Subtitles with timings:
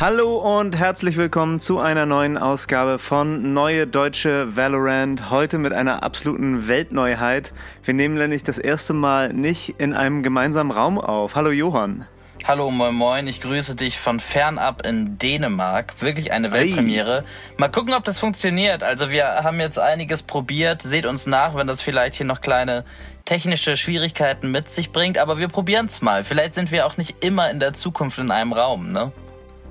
[0.00, 5.28] Hallo und herzlich willkommen zu einer neuen Ausgabe von Neue Deutsche Valorant.
[5.30, 7.52] Heute mit einer absoluten Weltneuheit.
[7.84, 11.34] Wir nehmen nämlich das erste Mal nicht in einem gemeinsamen Raum auf.
[11.34, 12.06] Hallo Johann.
[12.48, 16.00] Hallo, moin moin, ich grüße dich von fernab in Dänemark.
[16.00, 17.24] Wirklich eine Weltpremiere.
[17.58, 18.82] Mal gucken, ob das funktioniert.
[18.82, 20.80] Also wir haben jetzt einiges probiert.
[20.80, 22.86] Seht uns nach, wenn das vielleicht hier noch kleine
[23.26, 25.18] technische Schwierigkeiten mit sich bringt.
[25.18, 26.24] Aber wir probieren es mal.
[26.24, 29.12] Vielleicht sind wir auch nicht immer in der Zukunft in einem Raum, ne?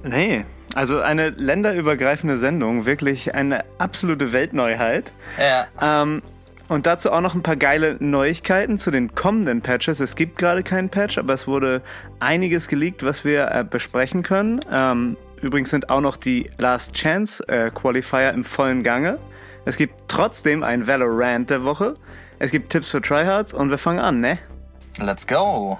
[0.03, 5.11] Nee, also eine länderübergreifende Sendung, wirklich eine absolute Weltneuheit.
[5.39, 5.65] Ja.
[6.03, 6.21] Ähm,
[6.67, 9.99] und dazu auch noch ein paar geile Neuigkeiten zu den kommenden Patches.
[9.99, 11.81] Es gibt gerade keinen Patch, aber es wurde
[12.19, 14.59] einiges geleakt, was wir äh, besprechen können.
[14.71, 19.19] Ähm, übrigens sind auch noch die Last Chance äh, Qualifier im vollen Gange.
[19.65, 21.93] Es gibt trotzdem ein Valorant der Woche.
[22.39, 24.39] Es gibt Tipps für Tryhards und wir fangen an, ne?
[24.99, 25.77] Let's go.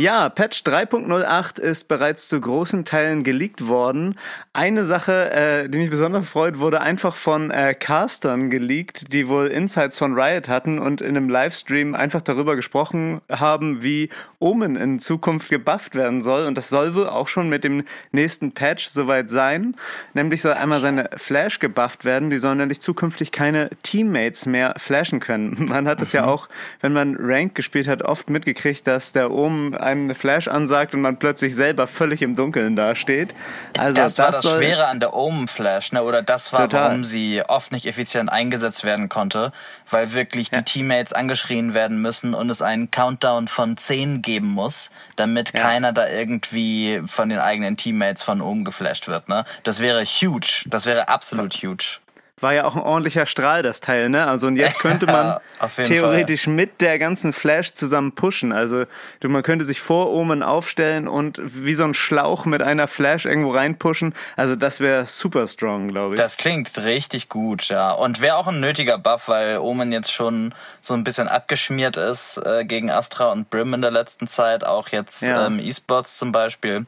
[0.00, 4.14] Ja, Patch 3.08 ist bereits zu großen Teilen geleakt worden.
[4.54, 9.48] Eine Sache, äh, die mich besonders freut, wurde einfach von äh, Castern geleakt, die wohl
[9.48, 15.00] Insights von Riot hatten und in einem Livestream einfach darüber gesprochen haben, wie Omen in
[15.00, 16.46] Zukunft gebufft werden soll.
[16.46, 19.76] Und das soll wohl auch schon mit dem nächsten Patch soweit sein.
[20.14, 22.30] Nämlich soll einmal seine Flash gebufft werden.
[22.30, 25.56] Die sollen nämlich zukünftig keine Teammates mehr flashen können.
[25.68, 26.20] Man hat es mhm.
[26.20, 26.48] ja auch,
[26.80, 31.00] wenn man Rank gespielt hat, oft mitgekriegt, dass der Omen einem eine Flash ansagt und
[31.00, 33.34] man plötzlich selber völlig im Dunkeln dasteht.
[33.76, 36.02] Also das, das war das Schwere an der Omen Flash, ne?
[36.02, 36.86] Oder das war, total.
[36.86, 39.52] warum sie oft nicht effizient eingesetzt werden konnte,
[39.90, 40.58] weil wirklich ja.
[40.58, 45.62] die Teammates angeschrien werden müssen und es einen Countdown von 10 geben muss, damit ja.
[45.62, 49.44] keiner da irgendwie von den eigenen Teammates von oben geflasht wird, ne?
[49.64, 50.64] Das wäre huge.
[50.66, 52.00] Das wäre absolut huge
[52.40, 54.26] war ja auch ein ordentlicher Strahl, das Teil, ne?
[54.26, 55.38] Also und jetzt könnte man
[55.84, 56.54] theoretisch Fall.
[56.54, 58.52] mit der ganzen Flash zusammen pushen.
[58.52, 58.84] Also
[59.20, 63.26] du, man könnte sich vor Omen aufstellen und wie so ein Schlauch mit einer Flash
[63.26, 64.14] irgendwo reinpushen.
[64.36, 66.20] Also das wäre super strong, glaube ich.
[66.20, 67.92] Das klingt richtig gut, ja.
[67.92, 72.38] Und wäre auch ein nötiger Buff, weil Omen jetzt schon so ein bisschen abgeschmiert ist
[72.38, 75.46] äh, gegen Astra und Brim in der letzten Zeit, auch jetzt ja.
[75.46, 76.86] ähm, E-Sports zum Beispiel.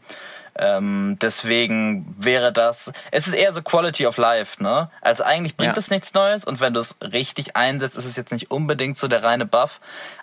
[0.57, 4.91] Ähm, deswegen wäre das, es ist eher so Quality of Life, ne?
[5.01, 8.33] Also eigentlich bringt es nichts Neues und wenn du es richtig einsetzt, ist es jetzt
[8.33, 9.81] nicht unbedingt so der reine Buff,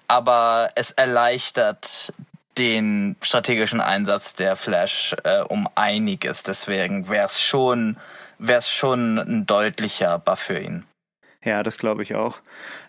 [0.08, 2.14] aber es erleichtert
[2.58, 6.44] den strategischen Einsatz der Flash äh, um einiges.
[6.44, 7.98] Deswegen wäre es schon,
[8.38, 10.84] wäre es schon ein deutlicher Buff für ihn.
[11.44, 12.42] Ja, das glaube ich auch.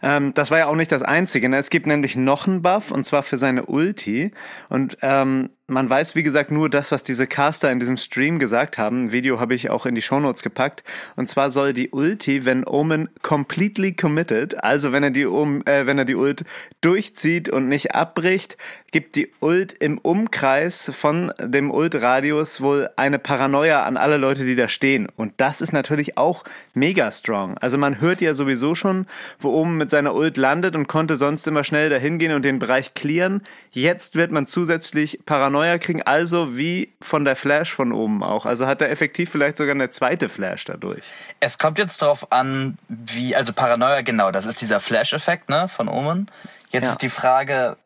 [0.02, 1.48] Ähm, das war ja auch nicht das Einzige.
[1.48, 1.58] Ne?
[1.58, 4.32] Es gibt nämlich noch einen Buff und zwar für seine Ulti.
[4.68, 8.76] Und ähm, man weiß, wie gesagt, nur das, was diese Caster in diesem Stream gesagt
[8.76, 9.04] haben.
[9.04, 10.82] Ein Video habe ich auch in die Shownotes gepackt.
[11.14, 15.86] Und zwar soll die Ulti, wenn Omen completely committed, also wenn er die, um, äh,
[15.86, 16.44] wenn er die Ult
[16.80, 18.56] durchzieht und nicht abbricht,
[18.90, 24.56] gibt die Ult im Umkreis von dem Ult-Radius wohl eine Paranoia an alle Leute, die
[24.56, 25.06] da stehen.
[25.16, 26.42] Und das ist natürlich auch
[26.74, 27.56] mega strong.
[27.58, 29.06] Also man hört ja sowieso schon,
[29.38, 32.58] wo Omen mit seiner Ult landet und konnte sonst immer schnell dahin gehen und den
[32.58, 33.42] Bereich clearen.
[33.70, 38.46] Jetzt wird man zusätzlich Paranoia kriegen, also wie von der Flash von oben auch.
[38.46, 41.04] Also hat er effektiv vielleicht sogar eine zweite Flash dadurch.
[41.38, 45.88] Es kommt jetzt darauf an, wie, also Paranoia, genau, das ist dieser Flash-Effekt, ne, von
[45.88, 46.30] Omen.
[46.70, 46.90] Jetzt ja.
[46.92, 47.76] ist die Frage,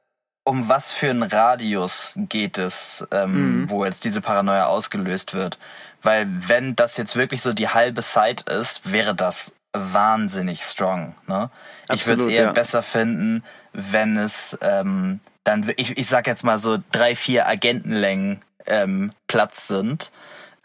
[0.45, 3.71] um was für einen Radius geht es, ähm, mhm.
[3.71, 5.59] wo jetzt diese Paranoia ausgelöst wird.
[6.03, 11.15] Weil wenn das jetzt wirklich so die halbe Side ist, wäre das wahnsinnig strong.
[11.27, 11.51] Ne?
[11.89, 12.53] Absolut, ich würde es eher ja.
[12.53, 18.41] besser finden, wenn es ähm, dann, ich, ich sag jetzt mal so drei, vier Agentenlängen
[18.67, 20.11] ähm, Platz sind.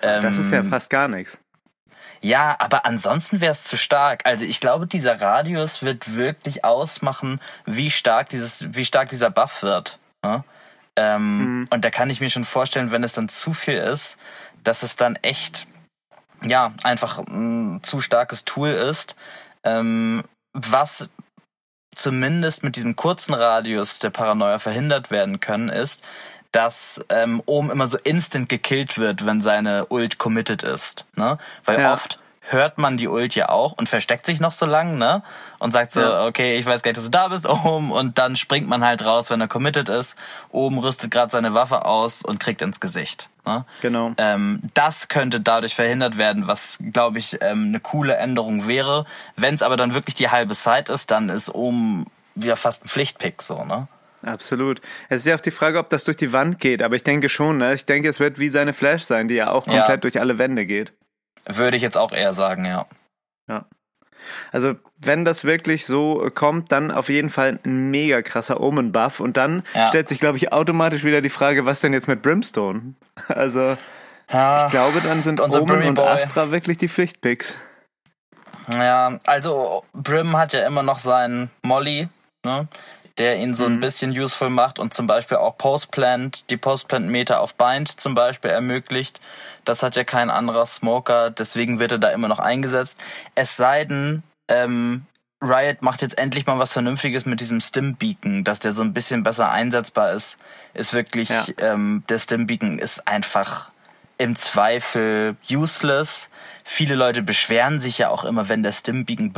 [0.01, 1.37] Ähm, das ist ja ähm, fast gar nichts.
[2.21, 4.25] Ja, aber ansonsten wäre es zu stark.
[4.25, 9.63] Also ich glaube, dieser Radius wird wirklich ausmachen, wie stark dieses, wie stark dieser Buff
[9.63, 9.99] wird.
[10.23, 10.43] Ne?
[10.95, 11.67] Ähm, mhm.
[11.69, 14.17] Und da kann ich mir schon vorstellen, wenn es dann zu viel ist,
[14.63, 15.65] dass es dann echt,
[16.43, 19.15] ja, einfach ein zu starkes Tool ist,
[19.63, 21.09] ähm, was
[21.95, 26.03] zumindest mit diesem kurzen Radius der Paranoia verhindert werden können, ist,
[26.51, 31.05] dass ähm, Ohm immer so instant gekillt wird, wenn seine Ult committed ist.
[31.15, 31.37] Ne?
[31.65, 31.93] Weil ja.
[31.93, 35.21] oft hört man die Ult ja auch und versteckt sich noch so lang, ne?
[35.59, 36.25] Und sagt so, ja.
[36.25, 37.91] okay, ich weiß gar nicht, dass du da bist, oben.
[37.91, 40.15] Und dann springt man halt raus, wenn er committed ist.
[40.49, 43.29] Oben rüstet gerade seine Waffe aus und kriegt ins Gesicht.
[43.49, 43.65] Ne?
[43.81, 44.13] Genau.
[44.17, 49.05] Ähm, das könnte dadurch verhindert werden, was, glaube ich, ähm, eine coole Änderung wäre.
[49.35, 52.05] Wenn es aber dann wirklich die halbe Zeit ist, dann ist oben
[52.35, 53.87] wieder fast ein Pflichtpick, so, ne?
[54.21, 54.81] Absolut.
[55.07, 57.29] Es ist ja auch die Frage, ob das durch die Wand geht, aber ich denke
[57.29, 57.73] schon, ne?
[57.73, 59.97] Ich denke, es wird wie seine Flash sein, die ja auch komplett ja.
[59.97, 60.93] durch alle Wände geht.
[61.47, 62.85] Würde ich jetzt auch eher sagen, ja.
[63.47, 63.65] Ja.
[64.51, 69.19] Also, wenn das wirklich so kommt, dann auf jeden Fall ein mega krasser Omen-Buff.
[69.19, 69.87] Und dann ja.
[69.87, 72.93] stellt sich, glaube ich, automatisch wieder die Frage, was denn jetzt mit Brimstone?
[73.27, 73.77] Also,
[74.31, 77.57] ja, ich glaube, dann sind Omen und Astra wirklich die Pflichtpicks.
[78.71, 82.07] Ja, also Brim hat ja immer noch seinen Molly,
[82.45, 82.67] ne?
[83.19, 83.75] Der ihn so mhm.
[83.75, 88.49] ein bisschen useful macht und zum Beispiel auch Postplant, die Postplant-Meter auf Bind zum Beispiel
[88.49, 89.19] ermöglicht.
[89.65, 92.99] Das hat ja kein anderer Smoker, deswegen wird er da immer noch eingesetzt.
[93.35, 95.05] Es sei denn, ähm,
[95.41, 99.23] Riot macht jetzt endlich mal was Vernünftiges mit diesem Stim-Beacon, dass der so ein bisschen
[99.23, 100.37] besser einsetzbar ist,
[100.73, 101.45] ist wirklich, ja.
[101.59, 103.69] ähm, der Stim-Beacon ist einfach
[104.17, 106.29] im Zweifel useless.
[106.63, 109.33] Viele Leute beschweren sich ja auch immer, wenn der Stim-Beacon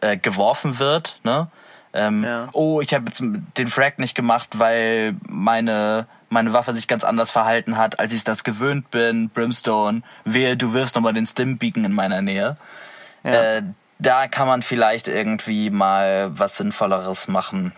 [0.00, 1.50] äh, geworfen wird, ne?
[1.92, 2.48] Ähm, ja.
[2.52, 7.30] Oh, ich habe jetzt den Frag nicht gemacht, weil meine meine Waffe sich ganz anders
[7.30, 9.30] verhalten hat, als ich das gewöhnt bin.
[9.30, 12.56] Brimstone, wehe, du wirfst nochmal den Stim-Beacon in meiner Nähe.
[13.24, 13.56] Ja.
[13.56, 13.62] Äh,
[13.98, 17.72] da kann man vielleicht irgendwie mal was Sinnvolleres machen.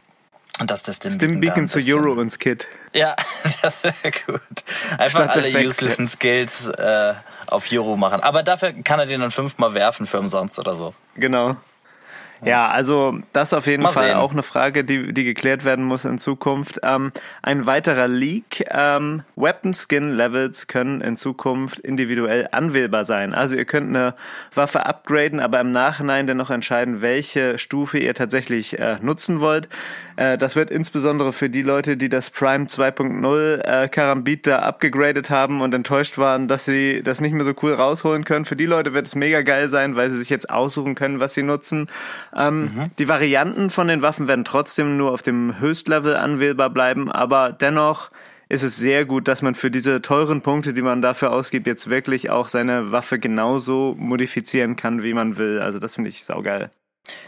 [0.58, 2.66] Und dass das Stim, Stim Beacon zu Euro ins Kit.
[2.92, 3.16] Ja,
[3.62, 4.40] das wäre gut.
[4.98, 7.14] Einfach Statt alle useless Skills äh,
[7.46, 8.20] auf Euro machen.
[8.20, 10.92] Aber dafür kann er den dann fünfmal werfen für umsonst oder so.
[11.14, 11.56] Genau.
[12.44, 14.16] Ja, also das auf jeden Mal Fall sehen.
[14.16, 16.80] auch eine Frage, die, die geklärt werden muss in Zukunft.
[16.82, 18.64] Ähm, ein weiterer Leak.
[18.70, 23.34] Ähm, Weapon Skin Levels können in Zukunft individuell anwählbar sein.
[23.34, 24.14] Also ihr könnt eine
[24.54, 29.68] Waffe upgraden, aber im Nachhinein dann noch entscheiden, welche Stufe ihr tatsächlich äh, nutzen wollt.
[30.16, 35.30] Äh, das wird insbesondere für die Leute, die das Prime 2.0 äh, Karambit da abgegradet
[35.30, 38.44] haben und enttäuscht waren, dass sie das nicht mehr so cool rausholen können.
[38.44, 41.34] Für die Leute wird es mega geil sein, weil sie sich jetzt aussuchen können, was
[41.34, 41.88] sie nutzen.
[42.36, 42.90] Ähm, mhm.
[42.98, 48.10] Die Varianten von den Waffen werden trotzdem nur auf dem Höchstlevel anwählbar bleiben, aber dennoch
[48.48, 51.88] ist es sehr gut, dass man für diese teuren Punkte, die man dafür ausgibt, jetzt
[51.88, 55.60] wirklich auch seine Waffe genauso modifizieren kann, wie man will.
[55.60, 56.70] Also das finde ich saugeil.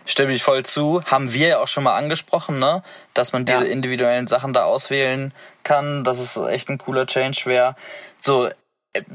[0.04, 1.02] Stimme ich voll zu.
[1.04, 2.82] Haben wir ja auch schon mal angesprochen, ne?
[3.14, 3.70] Dass man diese ja.
[3.70, 5.32] individuellen Sachen da auswählen
[5.62, 6.02] kann.
[6.02, 7.76] Das ist echt ein cooler Change wäre.
[8.18, 8.48] So,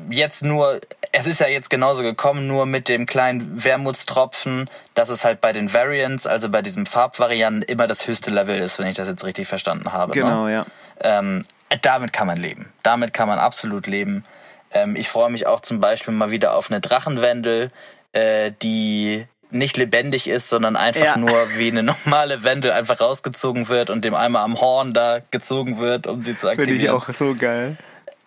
[0.10, 0.80] jetzt nur,
[1.12, 5.54] es ist ja jetzt genauso gekommen, nur mit dem kleinen Wermutstropfen, dass es halt bei
[5.54, 9.24] den Variants, also bei diesen Farbvarianten, immer das höchste Level ist, wenn ich das jetzt
[9.24, 10.16] richtig verstanden habe.
[10.16, 10.22] Ne?
[10.22, 10.54] Genau, ne?
[10.54, 10.66] ja.
[11.02, 11.46] Ähm,
[11.82, 12.72] damit kann man leben.
[12.82, 14.26] Damit kann man absolut leben.
[14.72, 17.70] Ähm, ich freue mich auch zum Beispiel mal wieder auf eine Drachenwendel,
[18.14, 21.18] äh, die nicht lebendig ist, sondern einfach ja.
[21.18, 25.80] nur wie eine normale Wendel einfach rausgezogen wird und dem einmal am Horn da gezogen
[25.80, 26.80] wird, um sie zu aktivieren.
[26.80, 27.78] Finde ich auch so geil.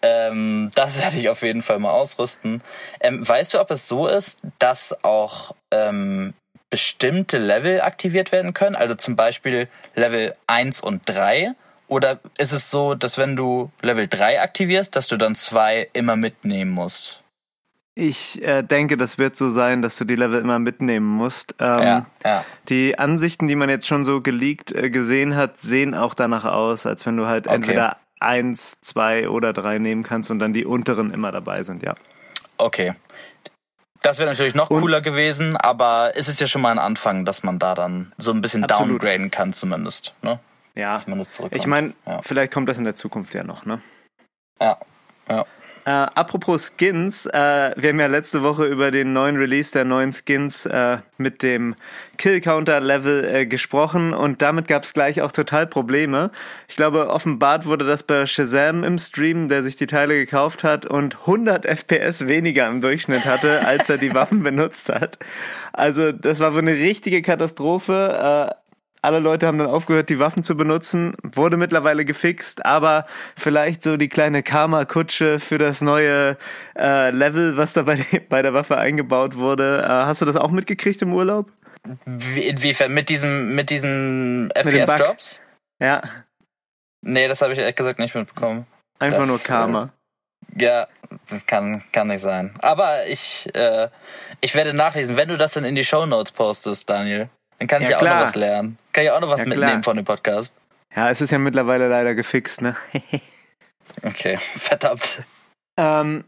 [0.03, 2.63] Ähm, das werde ich auf jeden Fall mal ausrüsten.
[3.01, 6.35] Ähm, weißt du, ob es so ist, dass auch ähm,
[6.71, 8.77] bestimmte Level aktiviert werden können?
[8.77, 11.55] Also zum Beispiel Level 1 und 3?
[11.89, 16.15] Oder ist es so, dass wenn du Level 3 aktivierst, dass du dann 2 immer
[16.15, 17.21] mitnehmen musst?
[17.97, 21.57] Ich äh, denke, das wird so sein, dass du die Level immer mitnehmen musst.
[21.59, 22.45] Ähm, ja, ja.
[22.69, 26.87] Die Ansichten, die man jetzt schon so geleakt äh, gesehen hat, sehen auch danach aus,
[26.87, 27.57] als wenn du halt okay.
[27.57, 31.95] entweder eins, zwei oder drei nehmen kannst und dann die unteren immer dabei sind, ja.
[32.59, 32.95] Okay.
[34.03, 37.25] Das wäre natürlich noch und, cooler gewesen, aber es ist ja schon mal ein Anfang,
[37.25, 39.03] dass man da dann so ein bisschen absolut.
[39.03, 40.15] downgraden kann, zumindest.
[40.23, 40.39] Ne?
[40.75, 40.97] Ja.
[40.97, 42.23] Zumindest ich meine, ja.
[42.23, 43.81] vielleicht kommt das in der Zukunft ja noch, ne?
[44.61, 44.79] Ja.
[45.29, 45.45] Ja.
[45.87, 50.13] Äh, apropos Skins, äh, wir haben ja letzte Woche über den neuen Release der neuen
[50.13, 51.75] Skins äh, mit dem
[52.19, 56.31] Kill-Counter-Level äh, gesprochen und damit gab es gleich auch total Probleme.
[56.69, 60.85] Ich glaube, offenbart wurde das bei Shazam im Stream, der sich die Teile gekauft hat
[60.85, 65.19] und 100 FPS weniger im Durchschnitt hatte, als er die Waffen benutzt hat.
[65.73, 68.55] Also das war wohl eine richtige Katastrophe.
[69.03, 71.15] Äh, alle Leute haben dann aufgehört, die Waffen zu benutzen.
[71.23, 76.37] Wurde mittlerweile gefixt, aber vielleicht so die kleine Karma-Kutsche für das neue
[76.79, 79.83] äh, Level, was da bei, bei, der Waffe eingebaut wurde.
[79.85, 81.51] Äh, hast du das auch mitgekriegt im Urlaub?
[82.05, 82.93] Wie, inwiefern?
[82.93, 85.41] Mit diesem, mit diesen FPS-Drops?
[85.81, 86.03] Ja.
[87.03, 88.67] Nee, das habe ich ehrlich gesagt nicht mitbekommen.
[88.99, 89.85] Einfach das, nur Karma.
[89.85, 90.87] Äh, ja,
[91.29, 92.55] das kann, kann nicht sein.
[92.61, 93.89] Aber ich, äh,
[94.41, 97.31] ich werde nachlesen, wenn du das dann in die Show Notes postest, Daniel.
[97.59, 98.79] Dann kann ich ja, ja auch noch was lernen.
[99.01, 100.55] Kann ich auch noch was ja, mitnehmen von dem Podcast.
[100.95, 102.77] Ja, es ist ja mittlerweile leider gefixt, ne?
[104.03, 105.23] okay, verdammt.
[105.79, 106.25] Ähm,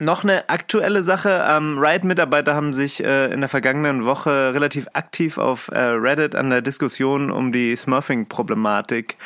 [0.00, 1.44] noch eine aktuelle Sache.
[1.48, 6.50] Ähm, Riot-Mitarbeiter haben sich äh, in der vergangenen Woche relativ aktiv auf äh, Reddit an
[6.50, 9.16] der Diskussion um die Smurfing-Problematik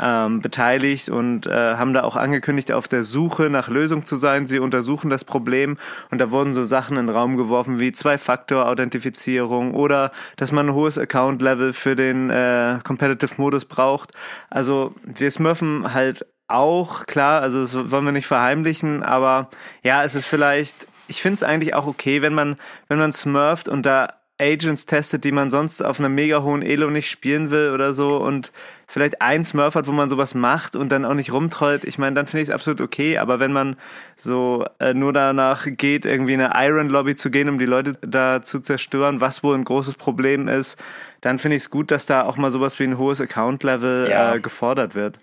[0.00, 4.46] ähm, beteiligt und äh, haben da auch angekündigt, auf der Suche nach Lösung zu sein.
[4.46, 5.78] Sie untersuchen das Problem
[6.12, 10.74] und da wurden so Sachen in den Raum geworfen wie Zwei-Faktor-Authentifizierung oder dass man ein
[10.74, 14.12] hohes Account-Level für den äh, Competitive-Modus braucht.
[14.48, 19.48] Also wir smurfen halt auch, klar, also das wollen wir nicht verheimlichen, aber
[19.82, 22.56] ja, es ist vielleicht, ich finde es eigentlich auch okay, wenn man,
[22.88, 26.90] wenn man smurft und da Agents testet, die man sonst auf einem mega hohen Elo
[26.90, 28.52] nicht spielen will oder so und
[28.86, 32.16] vielleicht ein Smurf hat, wo man sowas macht und dann auch nicht rumtrollt, ich meine,
[32.16, 33.76] dann finde ich es absolut okay, aber wenn man
[34.16, 37.92] so äh, nur danach geht, irgendwie in eine Iron Lobby zu gehen, um die Leute
[38.00, 40.78] da zu zerstören, was wohl ein großes Problem ist,
[41.20, 44.34] dann finde ich es gut, dass da auch mal sowas wie ein hohes Account-Level ja.
[44.34, 45.18] äh, gefordert wird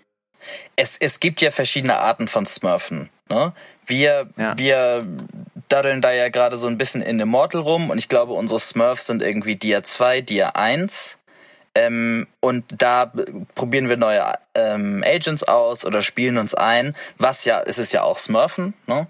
[0.76, 3.10] es, es gibt ja verschiedene Arten von Smurfen.
[3.28, 3.52] Ne?
[3.86, 4.56] Wir, ja.
[4.56, 5.06] wir
[5.68, 9.06] daddeln da ja gerade so ein bisschen in Immortal rum und ich glaube, unsere Smurfs
[9.06, 11.18] sind irgendwie Dia 2, Dia 1.
[11.74, 13.12] Ähm, und da
[13.54, 18.02] probieren wir neue ähm, Agents aus oder spielen uns ein, was ja, es ist ja
[18.02, 19.06] auch Smurfen, ne?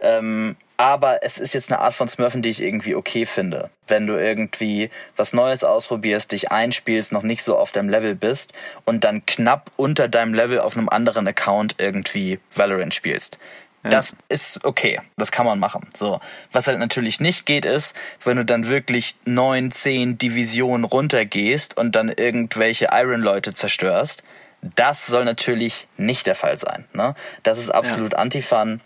[0.00, 3.68] Ähm, aber es ist jetzt eine Art von Smurfen, die ich irgendwie okay finde.
[3.86, 8.54] Wenn du irgendwie was Neues ausprobierst, dich einspielst, noch nicht so auf deinem Level bist
[8.86, 13.36] und dann knapp unter deinem Level auf einem anderen Account irgendwie Valorant spielst.
[13.84, 13.90] Ja.
[13.90, 15.86] Das ist okay, das kann man machen.
[15.94, 16.18] So,
[16.50, 17.94] was halt natürlich nicht geht, ist,
[18.24, 24.22] wenn du dann wirklich neun, zehn Divisionen runtergehst und dann irgendwelche Iron-Leute zerstörst.
[24.62, 26.86] Das soll natürlich nicht der Fall sein.
[26.94, 27.14] Ne?
[27.42, 28.18] Das ist absolut ja.
[28.18, 28.80] Antifan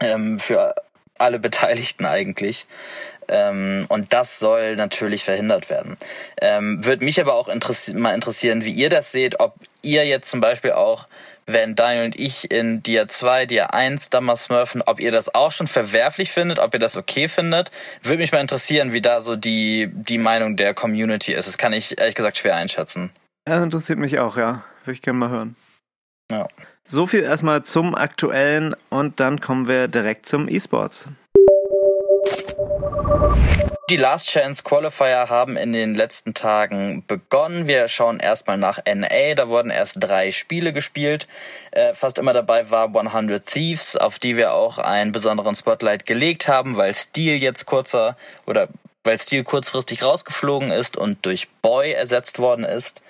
[0.00, 0.74] ähm, für
[1.18, 2.66] alle Beteiligten eigentlich.
[3.28, 5.96] Ähm, und das soll natürlich verhindert werden.
[6.40, 10.30] Ähm, Würde mich aber auch interessi mal interessieren, wie ihr das seht, ob ihr jetzt
[10.30, 11.08] zum Beispiel auch,
[11.46, 15.34] wenn Daniel und ich in Dia 2, Dia 1 da mal smurfen, ob ihr das
[15.34, 17.70] auch schon verwerflich findet, ob ihr das okay findet.
[18.02, 21.46] Würde mich mal interessieren, wie da so die, die Meinung der Community ist.
[21.46, 23.10] Das kann ich ehrlich gesagt schwer einschätzen.
[23.44, 24.64] Das interessiert mich auch, ja.
[24.84, 25.56] Würde ich gerne mal hören.
[26.30, 26.48] Ja.
[26.88, 31.08] So viel erstmal zum aktuellen und dann kommen wir direkt zum E-Sports.
[33.90, 37.66] Die Last Chance Qualifier haben in den letzten Tagen begonnen.
[37.66, 39.34] Wir schauen erstmal nach NA.
[39.34, 41.28] Da wurden erst drei Spiele gespielt.
[41.70, 46.48] Äh, fast immer dabei war 100 Thieves, auf die wir auch einen besonderen Spotlight gelegt
[46.48, 48.16] haben, weil Steel jetzt kurzer
[48.46, 48.68] oder
[49.06, 53.02] weil Steel kurzfristig rausgeflogen ist und durch Boy ersetzt worden ist.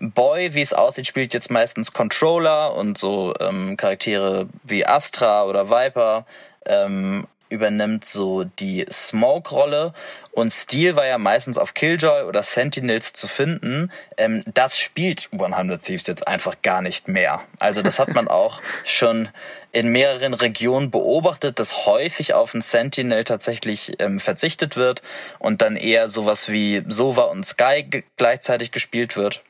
[0.00, 5.70] Boy, wie es aussieht, spielt jetzt meistens Controller und so ähm, Charaktere wie Astra oder
[5.70, 6.26] Viper
[6.66, 9.92] ähm, übernimmt so die Smoke-Rolle
[10.32, 13.92] und Steel war ja meistens auf Killjoy oder Sentinels zu finden.
[14.16, 17.42] Ähm, das spielt 100 Thieves jetzt einfach gar nicht mehr.
[17.58, 19.28] Also das hat man auch schon
[19.72, 25.02] in mehreren Regionen beobachtet, dass häufig auf einen Sentinel tatsächlich ähm, verzichtet wird
[25.38, 29.42] und dann eher sowas wie Sova und Sky gleichzeitig gespielt wird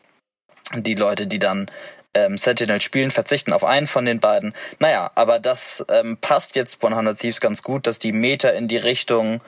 [0.74, 1.70] die Leute, die dann
[2.14, 4.54] ähm, Sentinel spielen, verzichten auf einen von den beiden.
[4.78, 8.76] Naja, aber das ähm, passt jetzt 100 Thieves ganz gut, dass die Meta in die
[8.76, 9.40] Richtung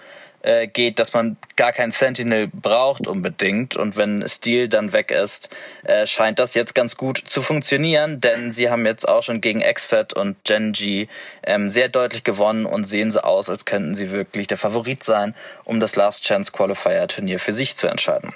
[0.43, 3.77] äh, geht, dass man gar kein Sentinel braucht unbedingt.
[3.77, 5.51] Und wenn Steel dann weg ist,
[5.85, 9.61] äh, scheint das jetzt ganz gut zu funktionieren, denn sie haben jetzt auch schon gegen
[9.61, 11.09] Xset und Genji
[11.43, 15.35] ähm, sehr deutlich gewonnen und sehen so aus, als könnten sie wirklich der Favorit sein,
[15.65, 18.33] um das Last Chance Qualifier Turnier für sich zu entscheiden.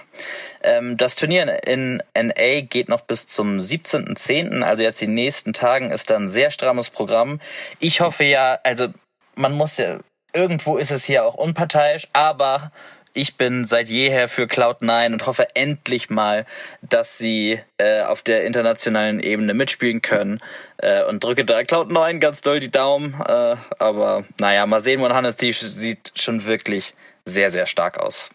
[0.62, 5.90] Ähm, das Turnier in NA geht noch bis zum 17.10., also jetzt die nächsten Tagen
[5.90, 7.40] ist dann ein sehr strammes Programm.
[7.78, 8.88] Ich hoffe ja, also
[9.36, 9.98] man muss ja
[10.32, 12.72] irgendwo ist es hier auch unparteiisch, aber
[13.12, 16.46] ich bin seit jeher für Cloud9 und hoffe endlich mal,
[16.80, 20.38] dass sie äh, auf der internationalen Ebene mitspielen können
[20.78, 23.14] äh, und drücke da Cloud9 ganz doll die Daumen.
[23.26, 26.94] Äh, aber naja, mal sehen, 100 Thieves sieht schon wirklich
[27.24, 28.30] sehr, sehr stark aus.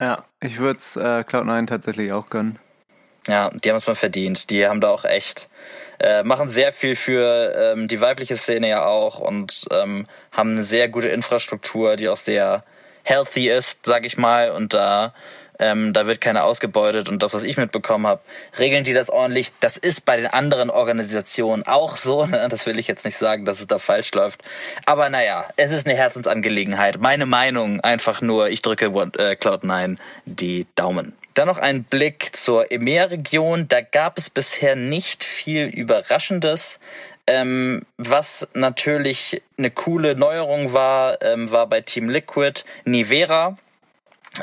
[0.00, 2.58] Ja, ich würde es äh, Cloud9 tatsächlich auch gönnen.
[3.26, 4.50] Ja, die haben es mal verdient.
[4.50, 5.48] Die haben da auch echt
[5.98, 10.64] äh, machen sehr viel für ähm, die weibliche Szene ja auch und ähm, haben eine
[10.64, 12.64] sehr gute Infrastruktur, die auch sehr
[13.04, 15.14] healthy ist, sag ich mal, und da
[15.58, 18.20] ähm, da wird keiner ausgebeutet und das, was ich mitbekommen habe,
[18.58, 19.52] regeln die das ordentlich.
[19.60, 22.26] Das ist bei den anderen Organisationen auch so.
[22.28, 22.46] Ne?
[22.50, 24.42] Das will ich jetzt nicht sagen, dass es da falsch läuft.
[24.84, 27.00] Aber naja, es ist eine Herzensangelegenheit.
[27.00, 31.16] Meine Meinung einfach nur, ich drücke äh, Cloud9 die Daumen.
[31.38, 33.68] Dann noch ein Blick zur EMEA-Region.
[33.68, 36.80] Da gab es bisher nicht viel Überraschendes.
[37.28, 43.56] Ähm, was natürlich eine coole Neuerung war, ähm, war bei Team Liquid Nivera.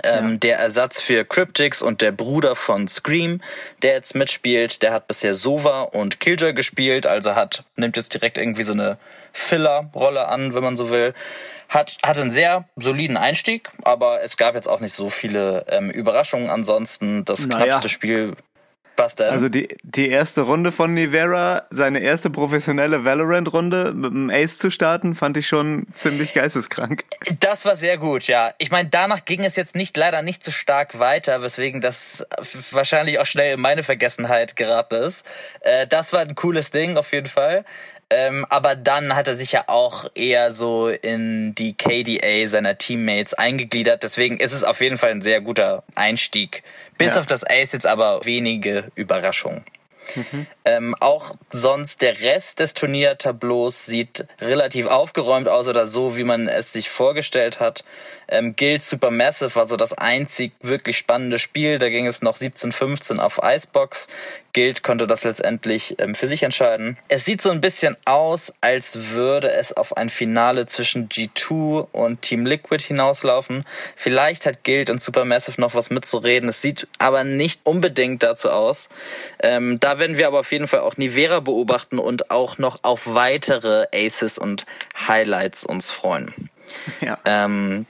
[0.06, 0.38] Ähm, Ja.
[0.38, 3.42] Der Ersatz für Cryptix und der Bruder von Scream,
[3.82, 8.38] der jetzt mitspielt, der hat bisher Sova und Killjoy gespielt, also hat, nimmt jetzt direkt
[8.38, 8.98] irgendwie so eine
[9.34, 11.14] Filler-Rolle an, wenn man so will.
[11.70, 15.90] Hat, hatte einen sehr soliden Einstieg, aber es gab jetzt auch nicht so viele ähm,
[15.90, 16.50] Überraschungen.
[16.50, 17.66] Ansonsten das Naja.
[17.66, 18.36] knappste Spiel.
[18.98, 19.30] Was denn?
[19.30, 24.70] Also die, die erste Runde von Nivera, seine erste professionelle Valorant-Runde mit dem Ace zu
[24.70, 27.04] starten, fand ich schon ziemlich geisteskrank.
[27.42, 28.54] Das war sehr gut, ja.
[28.58, 32.26] Ich meine, danach ging es jetzt nicht leider nicht so stark weiter, weswegen das
[32.72, 35.26] wahrscheinlich auch schnell in meine Vergessenheit geraten ist.
[35.60, 37.66] Äh, das war ein cooles Ding auf jeden Fall.
[38.12, 43.34] Ähm, aber dann hat er sich ja auch eher so in die KDA seiner Teammates
[43.34, 44.04] eingegliedert.
[44.04, 46.64] Deswegen ist es auf jeden Fall ein sehr guter Einstieg.
[46.98, 47.22] Bis Ja.
[47.22, 49.64] auf das Ace jetzt aber wenige Überraschungen.
[50.66, 56.48] Ähm, auch sonst der Rest des Turniertableaus sieht relativ aufgeräumt aus oder so, wie man
[56.48, 57.84] es sich vorgestellt hat.
[58.28, 61.78] Ähm, Guild Supermassive war so das einzig wirklich spannende Spiel.
[61.78, 64.08] Da ging es noch 17-15 auf Icebox.
[64.54, 66.98] Guild konnte das letztendlich ähm, für sich entscheiden.
[67.10, 72.22] Es sieht so ein bisschen aus, als würde es auf ein Finale zwischen G2 und
[72.22, 73.66] Team Liquid hinauslaufen.
[73.96, 76.50] Vielleicht hat Guild und Supermassive noch was mitzureden.
[76.50, 78.88] Es sieht aber nicht unbedingt dazu aus.
[79.44, 83.14] Ähm, da werden wir aber auf jeden Fall auch Nivera beobachten und auch noch auf
[83.14, 84.66] weitere Aces und
[85.08, 86.50] Highlights uns freuen.
[87.02, 87.18] Ja.
[87.25, 87.86] Ähm,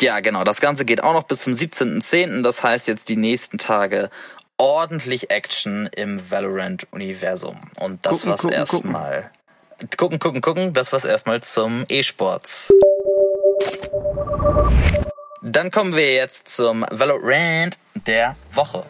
[0.00, 0.44] ja, genau.
[0.44, 2.42] Das Ganze geht auch noch bis zum 17.10.
[2.42, 4.10] Das heißt jetzt die nächsten Tage
[4.56, 7.56] ordentlich Action im Valorant-Universum.
[7.78, 8.90] Und das Gucken, war's gucken, gucken.
[8.94, 9.30] erstmal.
[9.96, 10.72] Gucken, gucken, gucken.
[10.72, 12.72] Das war's erstmal zum E-Sports.
[15.42, 18.84] Dann kommen wir jetzt zum Valorant der Woche.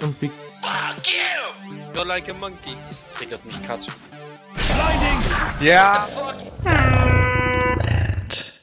[0.00, 0.28] Und wie
[0.60, 1.94] Fuck you!
[1.94, 2.76] You're like a monkey.
[2.86, 3.88] Das triggert mich Katsch.
[5.60, 6.06] ja,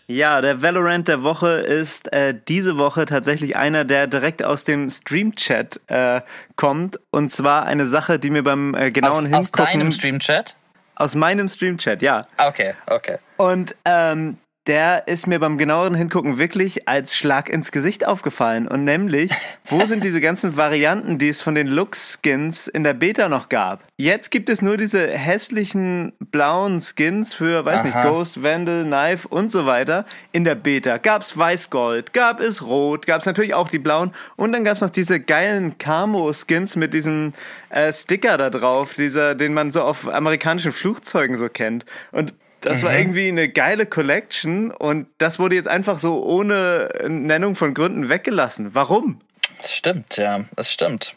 [0.08, 4.90] Ja, der Valorant der Woche ist äh, diese Woche tatsächlich einer, der direkt aus dem
[4.90, 6.22] Stream-Chat äh,
[6.56, 7.00] kommt.
[7.10, 9.66] Und zwar eine Sache, die mir beim äh, Aus, genauen aus Hingucken...
[9.66, 10.56] deinem Stream-Chat?
[10.96, 12.22] Aus meinem Stream-Chat, ja.
[12.38, 13.18] Okay, okay.
[13.38, 14.38] Und ähm,
[14.68, 18.68] der ist mir beim genaueren Hingucken wirklich als Schlag ins Gesicht aufgefallen.
[18.68, 19.32] Und nämlich,
[19.66, 23.84] wo sind diese ganzen Varianten, die es von den Lux-Skins in der Beta noch gab?
[23.98, 28.10] Jetzt gibt es nur diese hässlichen blauen Skins für, weiß nicht, Aha.
[28.10, 30.06] Ghost, Vandal, Knife und so weiter.
[30.32, 34.14] In der Beta gab es Weiß-Gold, gab es Rot, gab es natürlich auch die blauen.
[34.36, 37.34] Und dann gab es noch diese geilen Camo-Skins mit diesem
[37.70, 41.86] äh, Sticker da drauf, dieser, den man so auf amerikanischen Flugzeugen so kennt.
[42.12, 47.56] Und das war irgendwie eine geile Collection und das wurde jetzt einfach so ohne Nennung
[47.56, 48.74] von Gründen weggelassen.
[48.74, 49.22] Warum?
[49.62, 51.16] Das stimmt, ja, das stimmt.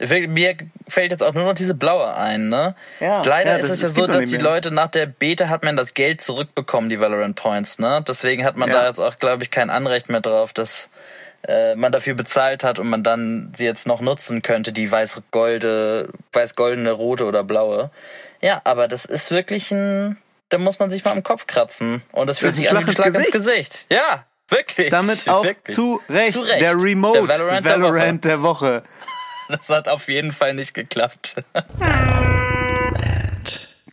[0.00, 0.56] Mir
[0.88, 2.74] fällt jetzt auch nur noch diese blaue ein, ne?
[2.98, 4.36] Ja, Leider ja, ist es ja so, dass die.
[4.38, 8.02] Leute nach der Beta hat man das Geld zurückbekommen, die Valorant Points, ne?
[8.06, 8.80] Deswegen hat man Ja.
[8.80, 10.88] da jetzt auch, glaube ich, kein Anrecht mehr drauf, dass
[11.46, 16.08] äh, man dafür bezahlt hat und man dann sie jetzt noch nutzen könnte, die weiß-golde,
[16.32, 17.90] weiß-goldene, rote oder blaue.
[18.40, 20.16] Ja, aber das ist wirklich ein,
[20.48, 22.02] da muss man sich mal am Kopf kratzen.
[22.12, 23.86] Und das fühlt Das sich ein an wie ein Schlag Schlag ins Gesicht.
[23.90, 24.90] Ja, wirklich.
[24.90, 25.74] Damit auch wirklich.
[25.74, 26.32] zu Recht.
[26.32, 26.60] Zu Recht.
[26.60, 28.82] Der Remote Der Valorant der Valorant der Woche.
[29.48, 31.36] Das hat auf jeden Fall nicht geklappt.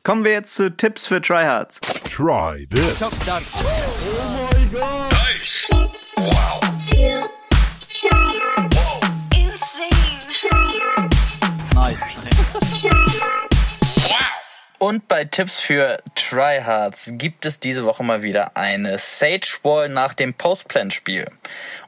[0.04, 1.80] Kommen wir jetzt zu Tipps für Tryhards.
[2.10, 2.98] Try this.
[2.98, 4.41] Tips.
[14.82, 20.16] Und bei Tipps für Tryhards gibt es diese Woche mal wieder eine Sage Wall nach
[20.16, 21.28] dem Postplan-Spiel.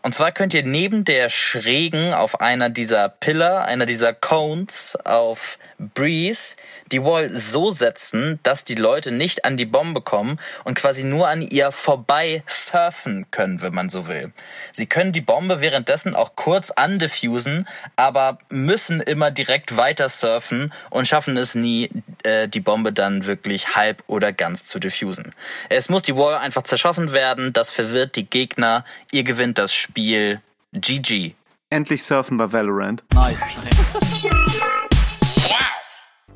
[0.06, 5.58] Und zwar könnt ihr neben der schrägen auf einer dieser Pillar, einer dieser Cones auf
[5.80, 6.56] Breeze,
[6.92, 11.30] die Wall so setzen, dass die Leute nicht an die Bombe kommen und quasi nur
[11.30, 14.34] an ihr vorbei surfen können, wenn man so will.
[14.74, 21.08] Sie können die Bombe währenddessen auch kurz undiffusen, aber müssen immer direkt weiter surfen und
[21.08, 21.89] schaffen es nie,
[22.24, 25.32] äh, die Bombe dann wirklich halb oder ganz zu diffusen.
[25.70, 29.93] Es muss die Wall einfach zerschossen werden, das verwirrt die Gegner, ihr gewinnt das Spiel.
[29.94, 31.34] GG.
[31.70, 33.04] Endlich surfen bei Valorant.
[33.10, 34.94] Tryhards.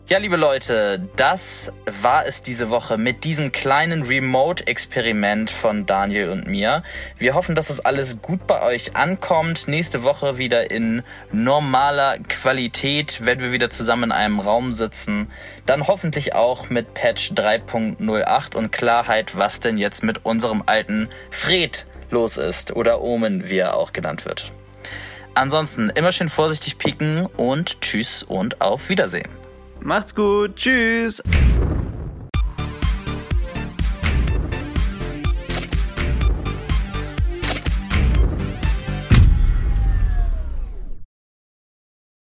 [0.09, 6.47] Ja, liebe Leute, das war es diese Woche mit diesem kleinen Remote-Experiment von Daniel und
[6.47, 6.83] mir.
[7.17, 9.67] Wir hoffen, dass es alles gut bei euch ankommt.
[9.67, 15.27] Nächste Woche wieder in normaler Qualität, wenn wir wieder zusammen in einem Raum sitzen.
[15.65, 21.85] Dann hoffentlich auch mit Patch 3.08 und Klarheit, was denn jetzt mit unserem alten Fred
[22.11, 24.51] los ist oder Omen, wie er auch genannt wird.
[25.33, 29.29] Ansonsten immer schön vorsichtig pieken und tschüss und auf Wiedersehen.
[29.79, 30.55] Macht's gut.
[30.55, 31.21] Tschüss.